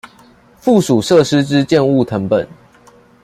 [0.55, 2.47] 附屬設施之建物謄本